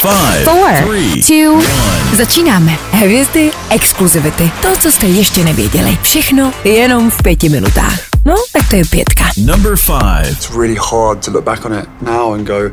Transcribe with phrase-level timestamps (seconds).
[0.00, 1.64] Five, Four, three, two, one.
[2.16, 2.72] začínáme.
[2.90, 5.98] Hvězdy, exkluzivity, to, co jste ještě nevěděli.
[6.02, 7.98] Všechno jenom v pěti minutách.
[8.24, 9.24] No, tak to je pětka.
[9.36, 10.28] Number five.
[10.30, 12.70] It's really hard to look back on it now and go,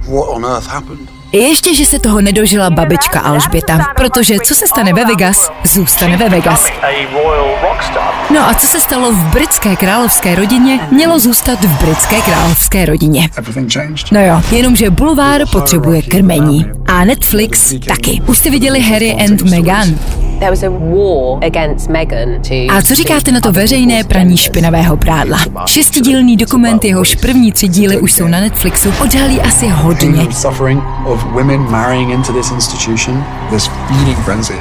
[0.00, 1.08] what on earth happened?
[1.32, 6.28] Ještě, že se toho nedožila babička Alžběta, protože co se stane ve Vegas, zůstane ve
[6.28, 6.66] Vegas.
[8.34, 13.28] No a co se stalo v britské královské rodině, mělo zůstat v britské královské rodině.
[14.12, 16.66] No jo, jenomže Bulvár potřebuje krmení.
[16.86, 18.20] A Netflix taky.
[18.26, 19.88] Už jste viděli Harry and Meghan?
[20.38, 22.74] There was a war against Meghan to.
[22.74, 25.38] A co říkáte na to veřejné praní špinavého prádla?
[25.66, 30.24] Šestidílný dokument, jehož první tři díly už jsou na Netflixu, odhalí asi hodně.
[30.26, 34.54] The suffering of women marrying into this institution, this feeding frenzy.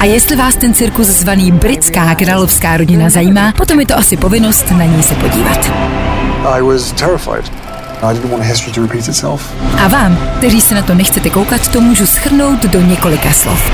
[0.00, 4.70] A jestli vás ten cirkus zvaný britská královská rodina zajímá, potom je to asi povinnost
[4.70, 5.70] na něj se podívat.
[6.44, 7.52] I was terrified.
[8.02, 9.52] I didn't want history to repeat itself.
[9.84, 13.70] A vám, kteří se na to nechcete koukat, to můžu schrnout do několika slov.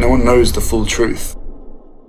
[0.00, 1.36] No one knows the full truth.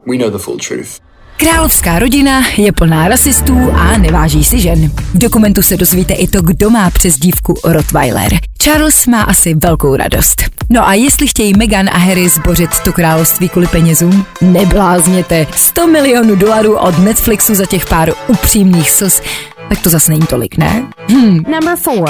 [0.07, 0.99] We know the full truth.
[1.37, 4.89] Královská rodina je plná rasistů a neváží si žen.
[4.89, 8.31] V dokumentu se dozvíte i to, kdo má přes dívku Rottweiler.
[8.63, 10.43] Charles má asi velkou radost.
[10.69, 15.47] No a jestli chtějí Meghan a Harry zbořit to království kvůli penězům, neblázněte.
[15.55, 19.21] 100 milionů dolarů od Netflixu za těch pár upřímných slz,
[19.69, 20.85] tak to zase není tolik, ne?
[21.33, 22.09] Number four.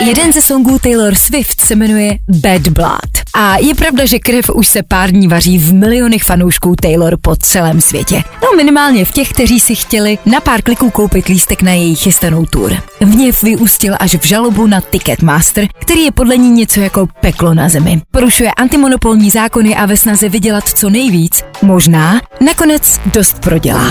[0.00, 3.19] Jeden ze songů Taylor Swift se jmenuje Bad Blood.
[3.34, 7.36] A je pravda, že krev už se pár dní vaří v milionech fanoušků Taylor po
[7.36, 8.22] celém světě.
[8.42, 12.46] No minimálně v těch, kteří si chtěli na pár kliků koupit lístek na její chystanou
[12.46, 12.76] tour.
[13.00, 17.68] Vněv vyústil až v žalobu na Ticketmaster, který je podle ní něco jako peklo na
[17.68, 18.00] zemi.
[18.10, 23.90] Porušuje antimonopolní zákony a ve snaze vydělat co nejvíc, možná nakonec dost prodělá.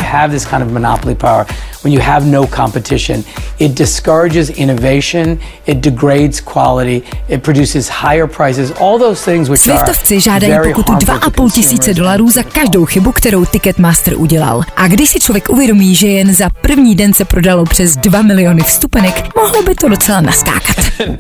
[1.83, 3.23] when you have no competition,
[3.59, 9.19] it discourages innovation, it degrades quality, it produces higher prices, all those
[9.55, 14.63] Swiftovci žádají pokutu harmful to 2,5 tisíce dolarů za každou chybu, kterou Ticketmaster udělal.
[14.75, 18.63] A když si člověk uvědomí, že jen za první den se prodalo přes 2 miliony
[18.63, 20.75] vstupenek, mohlo by to docela naskákat.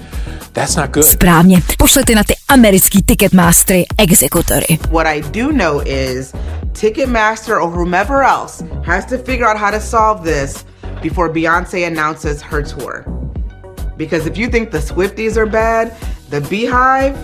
[0.53, 1.05] That's not good.
[1.05, 4.79] Správně, pošlete na ty americký Ticketmastery exekutory.
[4.91, 6.33] What I do know is
[6.71, 10.65] Ticketmaster or whomever else has to figure out how to solve this
[11.01, 13.03] before Beyonce announces her tour.
[13.97, 15.91] Because if you think the Swifties are bad,
[16.29, 17.15] the Beehive,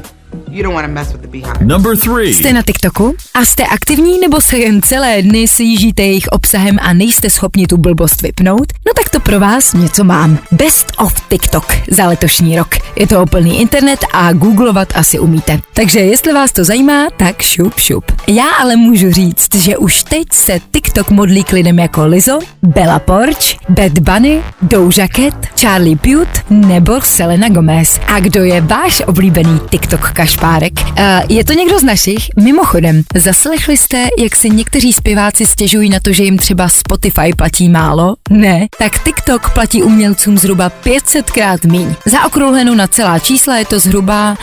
[0.49, 1.65] you don't want to mess with the Beehive.
[1.65, 2.33] Number three.
[2.33, 3.15] Jste na TikToku?
[3.33, 7.77] A jste aktivní nebo se jen celé dny sjížíte jejich obsahem a nejste schopni tu
[7.77, 8.73] blbost vypnout?
[8.87, 10.39] No tak to pro vás něco mám.
[10.51, 12.75] Best of TikTok za letošní rok.
[12.95, 15.59] Je to plný internet a googlovat asi umíte.
[15.73, 18.11] Takže jestli vás to zajímá, tak šup šup.
[18.27, 22.99] Já ale můžu říct, že už teď se TikTok modlí k lidem jako Lizzo, Bella
[22.99, 27.99] Porch, Bad Bunny, Doja Cat, Charlie Puth nebo Selena Gomez.
[28.07, 30.73] A kdo je váš oblíbený TikTok kašpárek?
[30.81, 30.95] Uh,
[31.29, 32.29] je to někdo z našich?
[32.35, 37.69] Mimochodem, zaslechli jste, jak si někteří zpěváci stěžují na to, že jim třeba Spotify platí
[37.69, 38.15] málo?
[38.29, 38.67] Ne?
[38.79, 41.95] Tak TikTok platí umělcům zhruba 500 krát míň.
[42.05, 44.37] Zaokrouhleno na celá čísla je to zhruba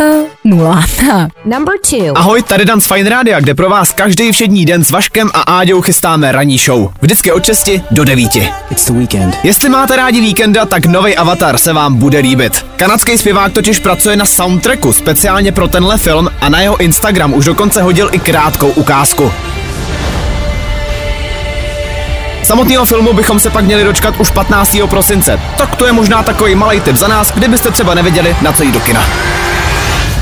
[0.00, 0.06] uh,
[0.44, 0.84] nula.
[1.44, 2.18] Number two.
[2.18, 5.40] Ahoj, tady Dan z Fine Rádia, kde pro vás každý všední den s Vaškem a
[5.40, 6.92] Áďou chystáme ranní show.
[7.00, 8.36] Vždycky od 6 do 9.
[8.70, 9.38] It's the weekend.
[9.42, 12.66] Jestli máte rádi víkenda, tak nový Avatar se vám bude líbit.
[12.76, 17.44] Kanadský zpěvák totiž pracuje na soundtracku speciálně pro tenhle film a na jeho Instagram už
[17.44, 19.32] dokonce hodil i krátkou ukázku.
[22.42, 24.76] Samotného filmu bychom se pak měli dočkat už 15.
[24.90, 25.40] prosince.
[25.58, 28.72] Tak to je možná takový malý tip za nás, kdybyste třeba nevěděli, na co jít
[28.72, 29.04] do kina.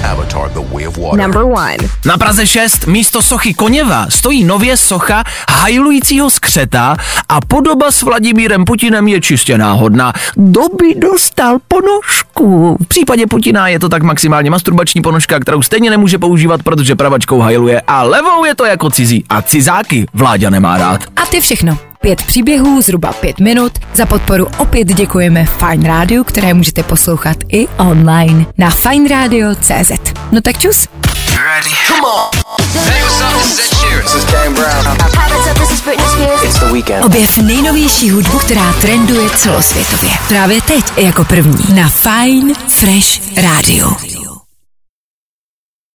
[0.05, 1.21] Avatar The Way of Water.
[1.21, 1.77] Number one.
[2.07, 6.97] Na Praze 6 místo sochy Koněva stojí nově socha hajlujícího skřeta
[7.29, 10.13] a podoba s Vladimírem Putinem je čistě náhodná.
[10.37, 12.77] Doby dostal ponožku.
[12.81, 17.39] V případě Putina je to tak maximálně masturbační ponožka, kterou stejně nemůže používat, protože pravačkou
[17.39, 19.25] hajluje a levou je to jako cizí.
[19.29, 21.01] A cizáky vláďa nemá rád.
[21.17, 21.90] A ty všechno.
[22.01, 23.73] Pět příběhů, zhruba pět minut.
[23.95, 30.13] Za podporu opět děkujeme Fine Radio, které můžete poslouchat i online na fineradio.cz.
[30.33, 30.89] No tak čus.
[36.45, 37.05] It's the weekend.
[37.05, 40.11] Objev nejnovější hudbu, která trenduje celosvětově.
[40.29, 44.20] Právě teď jako první na Fine Fresh Radio.